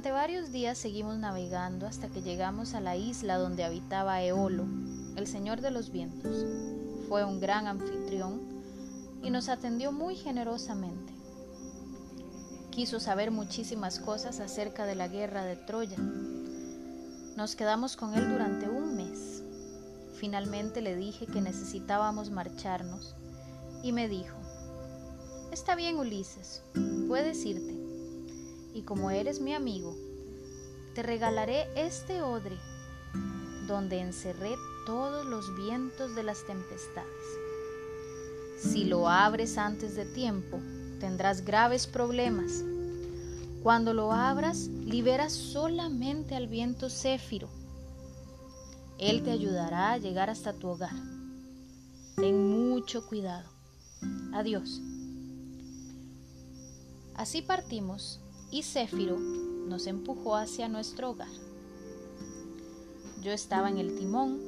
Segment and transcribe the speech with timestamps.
[0.00, 4.64] Durante varios días seguimos navegando hasta que llegamos a la isla donde habitaba Eolo,
[5.16, 6.46] el señor de los vientos.
[7.06, 8.40] Fue un gran anfitrión
[9.22, 11.12] y nos atendió muy generosamente.
[12.70, 15.98] Quiso saber muchísimas cosas acerca de la guerra de Troya.
[17.36, 19.42] Nos quedamos con él durante un mes.
[20.14, 23.16] Finalmente le dije que necesitábamos marcharnos
[23.82, 24.38] y me dijo,
[25.52, 26.62] Está bien Ulises,
[27.06, 27.69] puedes irte.
[28.74, 29.96] Y como eres mi amigo,
[30.94, 32.56] te regalaré este odre
[33.66, 37.08] donde encerré todos los vientos de las tempestades.
[38.58, 40.60] Si lo abres antes de tiempo,
[40.98, 42.64] tendrás graves problemas.
[43.62, 47.48] Cuando lo abras, liberas solamente al viento céfiro.
[48.98, 50.94] Él te ayudará a llegar hasta tu hogar.
[52.16, 53.48] Ten mucho cuidado.
[54.32, 54.80] Adiós.
[57.14, 61.28] Así partimos y Céfiro nos empujó hacia nuestro hogar.
[63.22, 64.40] Yo estaba en el timón,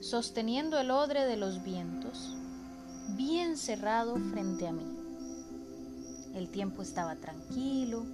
[0.00, 2.34] sosteniendo el odre de los vientos,
[3.16, 4.86] bien cerrado frente a mí.
[6.34, 8.04] El tiempo estaba tranquilo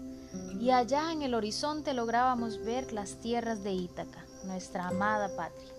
[0.61, 5.73] y allá en el horizonte lográbamos ver las tierras de Ítaca, nuestra amada patria.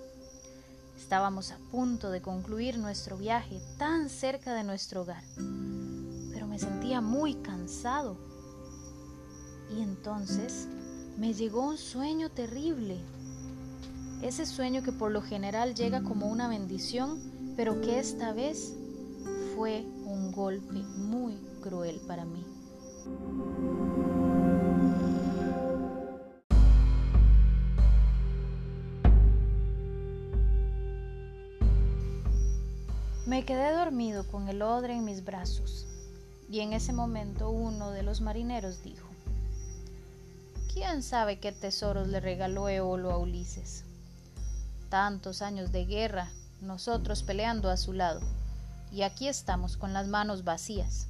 [0.98, 5.24] Estábamos a punto de concluir nuestro viaje tan cerca de nuestro hogar,
[6.32, 8.33] pero me sentía muy cansado.
[9.76, 10.68] Y entonces
[11.18, 12.98] me llegó un sueño terrible.
[14.22, 17.20] Ese sueño que por lo general llega como una bendición,
[17.56, 18.76] pero que esta vez
[19.56, 22.46] fue un golpe muy cruel para mí.
[33.26, 35.88] Me quedé dormido con el odre en mis brazos
[36.50, 39.13] y en ese momento uno de los marineros dijo,
[40.74, 43.86] ¿quién sabe qué tesoros le regaló Eolo a Ulises?
[44.90, 48.22] Tantos años de guerra, nosotros peleando a su lado,
[48.92, 51.08] y aquí estamos con las manos vacías.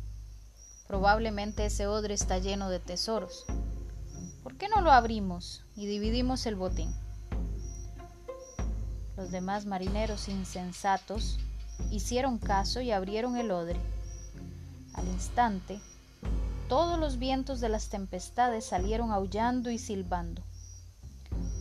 [0.88, 3.46] Probablemente ese odre está lleno de tesoros.
[4.44, 6.94] ¿Por qué no lo abrimos y dividimos el botín?
[9.16, 11.40] Los demás marineros insensatos
[11.90, 13.80] hicieron caso y abrieron el odre.
[14.94, 15.80] Al instante,
[16.74, 20.42] todos los vientos de las tempestades salieron aullando y silbando.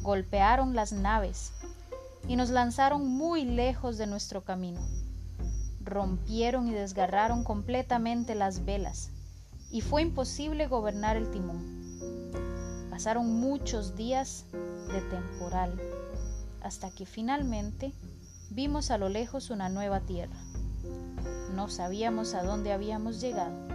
[0.01, 1.53] Golpearon las naves
[2.27, 4.81] y nos lanzaron muy lejos de nuestro camino.
[5.85, 9.11] Rompieron y desgarraron completamente las velas
[9.71, 11.61] y fue imposible gobernar el timón.
[12.89, 15.79] Pasaron muchos días de temporal
[16.63, 17.93] hasta que finalmente
[18.49, 20.41] vimos a lo lejos una nueva tierra.
[21.55, 23.72] No sabíamos a dónde habíamos llegado.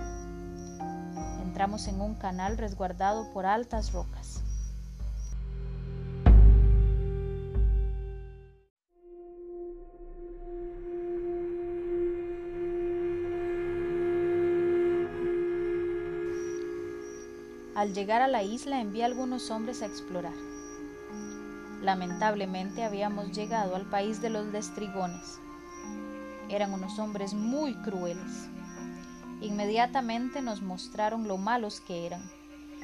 [1.57, 4.43] Entramos en un canal resguardado por altas rocas.
[17.73, 20.35] Al llegar a la isla envié algunos hombres a explorar.
[21.81, 25.39] Lamentablemente habíamos llegado al país de los destrigones.
[26.49, 28.47] Eran unos hombres muy crueles.
[29.41, 32.21] Inmediatamente nos mostraron lo malos que eran.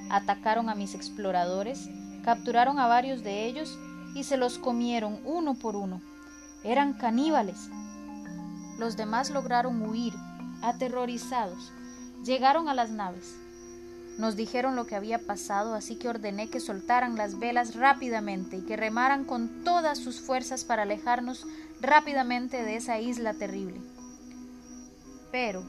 [0.10, 1.90] Atacaron a mis exploradores,
[2.24, 3.78] capturaron a varios de ellos
[4.14, 6.02] y se los comieron uno por uno.
[6.64, 7.70] Eran caníbales.
[8.78, 10.14] Los demás lograron huir,
[10.62, 11.72] aterrorizados.
[12.24, 13.36] Llegaron a las naves.
[14.18, 18.62] Nos dijeron lo que había pasado, así que ordené que soltaran las velas rápidamente y
[18.62, 21.48] que remaran con todas sus fuerzas para alejarnos
[21.82, 23.82] rápidamente de esa isla terrible.
[25.32, 25.64] Pero,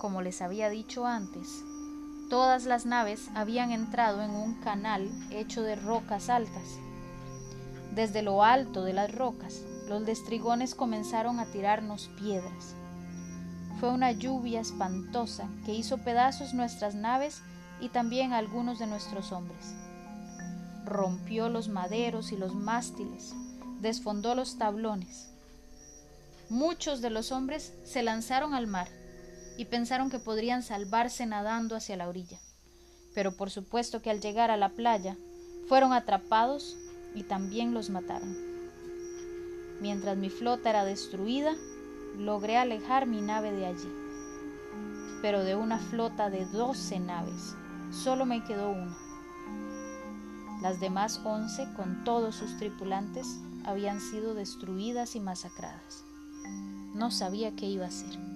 [0.00, 1.62] como les había dicho antes,
[2.30, 6.78] todas las naves habían entrado en un canal hecho de rocas altas.
[7.94, 12.74] Desde lo alto de las rocas, los destrigones comenzaron a tirarnos piedras.
[13.78, 17.42] Fue una lluvia espantosa que hizo pedazos nuestras naves
[17.78, 19.74] y también algunos de nuestros hombres.
[20.86, 23.34] Rompió los maderos y los mástiles,
[23.80, 25.28] desfondó los tablones.
[26.48, 28.88] Muchos de los hombres se lanzaron al mar
[29.60, 32.38] y pensaron que podrían salvarse nadando hacia la orilla,
[33.14, 35.18] pero por supuesto que al llegar a la playa
[35.68, 36.78] fueron atrapados
[37.14, 38.34] y también los mataron.
[39.82, 41.52] Mientras mi flota era destruida,
[42.16, 43.92] logré alejar mi nave de allí,
[45.20, 47.54] pero de una flota de doce naves
[47.92, 48.96] solo me quedó una.
[50.62, 53.26] Las demás once, con todos sus tripulantes,
[53.66, 56.02] habían sido destruidas y masacradas.
[56.94, 58.29] No sabía qué iba a hacer.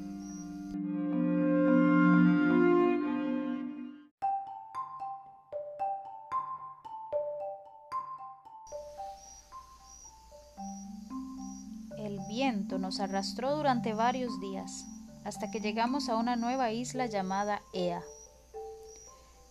[12.85, 14.85] Nos arrastró durante varios días
[15.25, 18.03] hasta que llegamos a una nueva isla llamada Ea.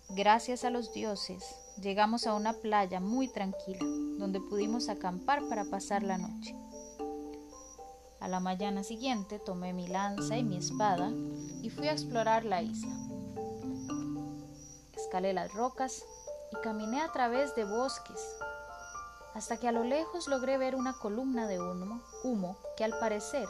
[0.10, 1.44] Gracias a los dioses,
[1.82, 3.84] llegamos a una playa muy tranquila,
[4.20, 6.56] donde pudimos acampar para pasar la noche.
[8.20, 11.10] A la mañana siguiente tomé mi lanza y mi espada
[11.64, 12.96] y fui a explorar la isla.
[14.96, 16.06] Escalé las rocas
[16.52, 18.20] y caminé a través de bosques
[19.34, 23.48] hasta que a lo lejos logré ver una columna de humo, que al parecer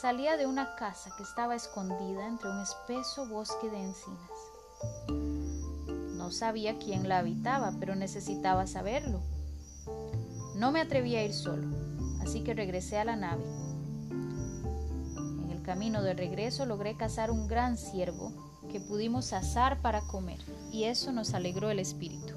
[0.00, 4.30] salía de una casa que estaba escondida entre un espeso bosque de encinas.
[6.16, 9.20] No sabía quién la habitaba, pero necesitaba saberlo.
[10.54, 11.66] No me atreví a ir solo,
[12.22, 13.44] así que regresé a la nave.
[14.10, 18.32] En el camino de regreso logré cazar un gran ciervo
[18.70, 22.31] que pudimos asar para comer, y eso nos alegró el espíritu.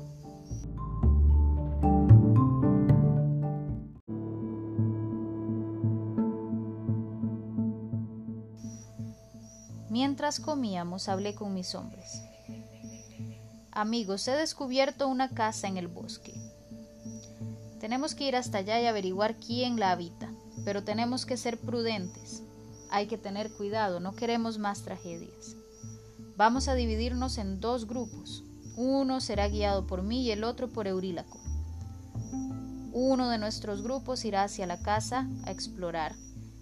[9.95, 12.21] Mientras comíamos hablé con mis hombres.
[13.71, 16.33] Amigos, he descubierto una casa en el bosque.
[17.79, 20.29] Tenemos que ir hasta allá y averiguar quién la habita,
[20.65, 22.43] pero tenemos que ser prudentes.
[22.89, 25.55] Hay que tener cuidado, no queremos más tragedias.
[26.35, 28.43] Vamos a dividirnos en dos grupos.
[28.75, 31.39] Uno será guiado por mí y el otro por Eurílaco.
[32.91, 36.15] Uno de nuestros grupos irá hacia la casa a explorar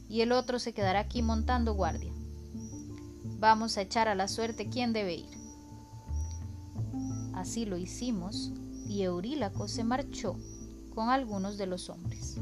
[0.07, 2.13] y el otro se quedará aquí montando guardia.
[3.43, 5.37] Vamos a echar a la suerte quién debe ir.
[7.33, 8.53] Así lo hicimos
[8.87, 10.37] y Eurílaco se marchó
[10.95, 12.37] con algunos de los hombres.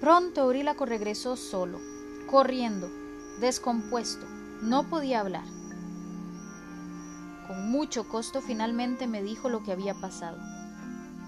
[0.00, 1.78] Pronto Eurílaco regresó solo,
[2.30, 2.88] corriendo,
[3.42, 4.24] descompuesto,
[4.62, 5.59] no podía hablar.
[7.70, 10.38] Mucho costo finalmente me dijo lo que había pasado.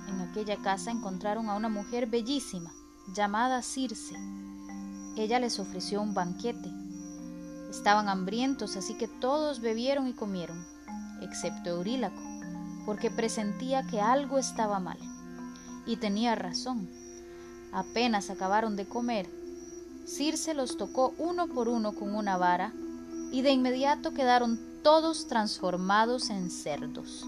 [0.09, 2.73] En aquella casa encontraron a una mujer bellísima,
[3.15, 4.17] llamada Circe.
[5.17, 6.69] Ella les ofreció un banquete.
[7.71, 10.67] Estaban hambrientos, así que todos bebieron y comieron,
[11.21, 12.21] excepto Eurílaco,
[12.87, 14.99] porque presentía que algo estaba mal.
[15.87, 16.91] Y tenía razón.
[17.73, 19.31] Apenas acabaron de comer,
[20.07, 22.73] Circe los tocó uno por uno con una vara,
[23.31, 27.27] y de inmediato quedaron todos transformados en cerdos.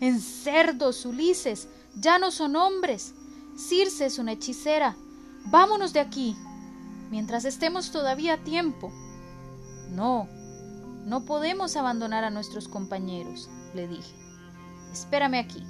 [0.00, 3.14] En cerdos, Ulises, ya no son hombres.
[3.56, 4.96] Circe es una hechicera.
[5.46, 6.36] Vámonos de aquí,
[7.10, 8.92] mientras estemos todavía a tiempo.
[9.90, 10.28] No,
[11.04, 14.14] no podemos abandonar a nuestros compañeros, le dije.
[14.92, 15.64] Espérame aquí.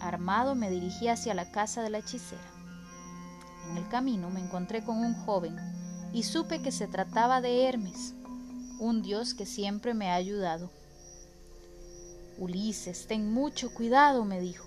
[0.00, 2.42] Armado me dirigí hacia la casa de la hechicera.
[3.70, 5.56] En el camino me encontré con un joven
[6.12, 8.14] y supe que se trataba de Hermes,
[8.78, 10.70] un Dios que siempre me ha ayudado.
[12.38, 14.66] Ulises, ten mucho cuidado, me dijo.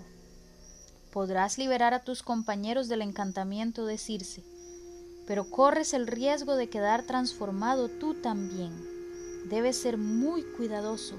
[1.12, 4.44] Podrás liberar a tus compañeros del encantamiento de Circe,
[5.28, 8.74] pero corres el riesgo de quedar transformado tú también.
[9.50, 11.16] Debes ser muy cuidadoso,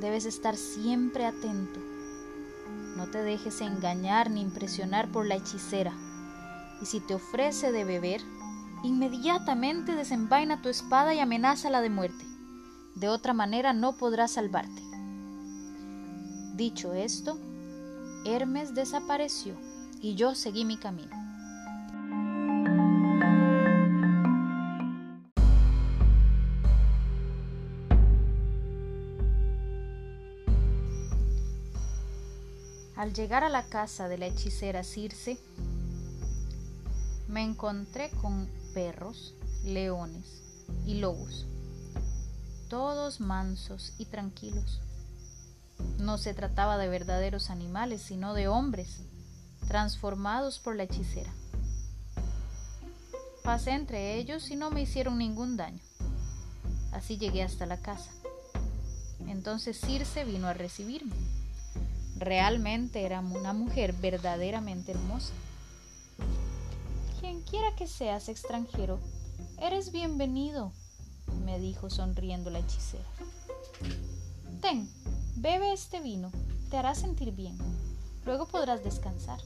[0.00, 1.80] debes estar siempre atento.
[2.96, 5.92] No te dejes engañar ni impresionar por la hechicera,
[6.80, 8.22] y si te ofrece de beber,
[8.82, 12.24] Inmediatamente desenvaina tu espada y amenázala de muerte.
[12.94, 14.82] De otra manera no podrás salvarte.
[16.54, 17.38] Dicho esto,
[18.24, 19.54] Hermes desapareció
[20.00, 21.14] y yo seguí mi camino.
[32.96, 35.38] Al llegar a la casa de la hechicera Circe,
[37.28, 39.32] me encontré con perros,
[39.64, 40.42] leones
[40.84, 41.46] y lobos,
[42.68, 44.82] todos mansos y tranquilos.
[45.98, 48.98] No se trataba de verdaderos animales, sino de hombres,
[49.66, 51.32] transformados por la hechicera.
[53.42, 55.80] Pasé entre ellos y no me hicieron ningún daño.
[56.92, 58.10] Así llegué hasta la casa.
[59.26, 61.16] Entonces Circe vino a recibirme.
[62.18, 65.32] Realmente era una mujer verdaderamente hermosa
[67.48, 68.98] quiera que seas extranjero,
[69.58, 70.72] eres bienvenido,
[71.44, 73.04] me dijo sonriendo la hechicera.
[74.60, 74.90] Ten,
[75.36, 76.32] bebe este vino,
[76.70, 77.56] te hará sentir bien.
[78.24, 79.38] Luego podrás descansar.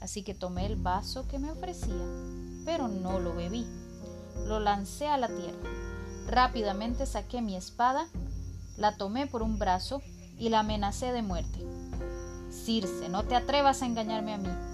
[0.00, 2.02] Así que tomé el vaso que me ofrecía,
[2.64, 3.66] pero no lo bebí.
[4.46, 5.68] Lo lancé a la tierra.
[6.26, 8.08] Rápidamente saqué mi espada,
[8.78, 10.00] la tomé por un brazo
[10.38, 11.60] y la amenacé de muerte.
[12.50, 14.73] Circe, no te atrevas a engañarme a mí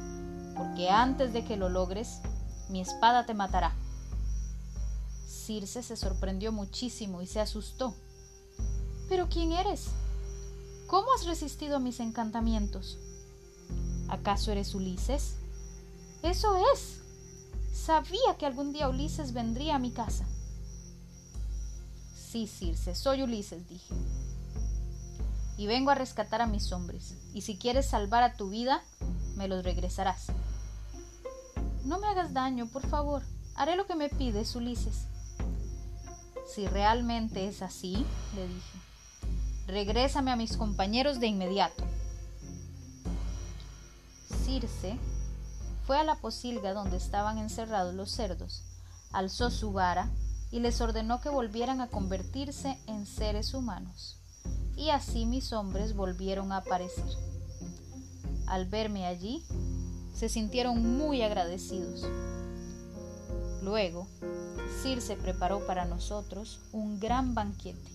[0.61, 2.21] porque antes de que lo logres,
[2.69, 3.73] mi espada te matará.
[5.26, 7.95] Circe se sorprendió muchísimo y se asustó.
[9.09, 9.87] ¿Pero quién eres?
[10.87, 12.99] ¿Cómo has resistido a mis encantamientos?
[14.11, 15.37] ¿Acaso eres Ulises?
[16.23, 16.99] Eso es.
[17.73, 20.26] Sabía que algún día Ulises vendría a mi casa.
[22.14, 23.95] Sí, Circe, soy Ulises, dije.
[25.57, 27.14] Y vengo a rescatar a mis hombres.
[27.33, 28.83] Y si quieres salvar a tu vida,
[29.37, 30.26] me los regresarás.
[31.85, 33.23] No me hagas daño, por favor.
[33.55, 35.07] Haré lo que me pides, Ulises.
[36.47, 38.79] Si realmente es así, le dije,
[39.67, 41.85] regrésame a mis compañeros de inmediato.
[44.45, 44.99] Circe
[45.87, 48.63] fue a la posilga donde estaban encerrados los cerdos,
[49.13, 50.11] alzó su vara
[50.51, 54.19] y les ordenó que volvieran a convertirse en seres humanos.
[54.77, 57.05] Y así mis hombres volvieron a aparecer.
[58.47, 59.45] Al verme allí,
[60.21, 62.07] se sintieron muy agradecidos.
[63.62, 64.07] Luego,
[64.83, 67.91] Circe preparó para nosotros un gran banquete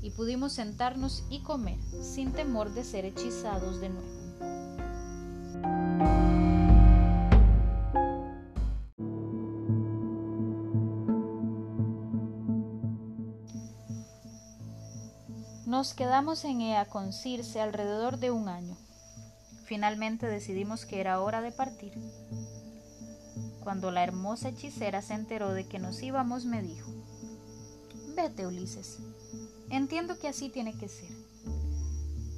[0.00, 4.08] y pudimos sentarnos y comer sin temor de ser hechizados de nuevo.
[15.66, 18.78] Nos quedamos en Ea con Circe alrededor de un año.
[19.70, 21.92] Finalmente decidimos que era hora de partir.
[23.62, 26.90] Cuando la hermosa hechicera se enteró de que nos íbamos, me dijo,
[28.16, 28.98] Vete, Ulises.
[29.70, 31.12] Entiendo que así tiene que ser.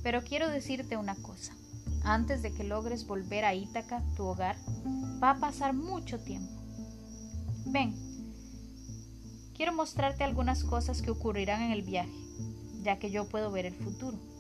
[0.03, 1.55] Pero quiero decirte una cosa.
[2.05, 4.59] Antes de que logres volver a Ítaca, tu hogar,
[5.23, 6.53] va a pasar mucho tiempo.
[7.65, 7.95] Ven,
[9.57, 12.13] quiero mostrarte algunas cosas que ocurrirán en el viaje,
[12.83, 14.32] ya que yo puedo ver el futuro.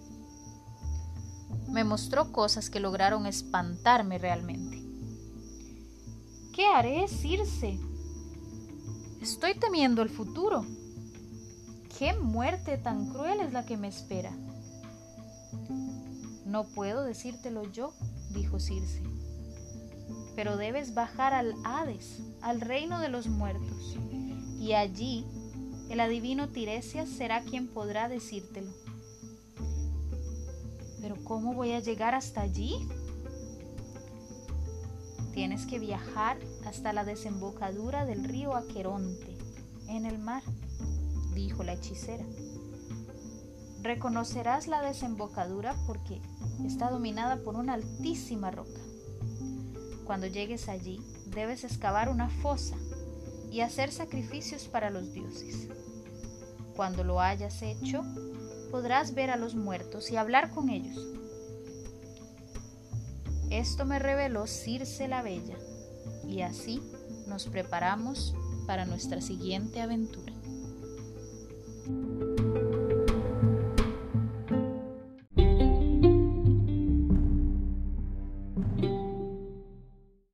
[1.68, 4.82] Me mostró cosas que lograron espantarme realmente.
[6.54, 7.78] ¿Qué haré, Circe?
[9.20, 10.66] Estoy temiendo el futuro.
[11.98, 14.32] ¿Qué muerte tan cruel es la que me espera?
[16.44, 17.94] No puedo decírtelo yo,
[18.34, 19.02] dijo Circe,
[20.36, 23.96] pero debes bajar al Hades, al reino de los muertos,
[24.60, 25.24] y allí
[25.88, 28.70] el adivino Tiresias será quien podrá decírtelo.
[31.24, 32.88] ¿Cómo voy a llegar hasta allí?
[35.32, 39.36] Tienes que viajar hasta la desembocadura del río Aqueronte,
[39.88, 40.42] en el mar,
[41.34, 42.24] dijo la hechicera.
[43.82, 46.20] Reconocerás la desembocadura porque
[46.64, 48.80] está dominada por una altísima roca.
[50.04, 51.00] Cuando llegues allí,
[51.34, 52.76] debes excavar una fosa
[53.50, 55.68] y hacer sacrificios para los dioses.
[56.76, 58.02] Cuando lo hayas hecho,
[58.72, 60.98] podrás ver a los muertos y hablar con ellos.
[63.50, 65.58] Esto me reveló Circe la Bella,
[66.26, 66.82] y así
[67.28, 68.34] nos preparamos
[68.66, 70.31] para nuestra siguiente aventura.